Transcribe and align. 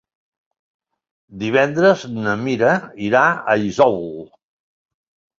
Divendres 1.41 2.05
na 2.13 2.33
Mira 2.45 2.71
irà 3.09 3.21
a 3.53 3.55
Isòvol. 3.65 4.17